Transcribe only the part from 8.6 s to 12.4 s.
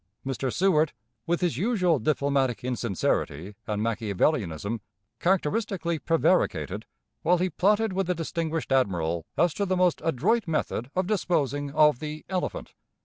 admiral as to the most adroit method of disposing of the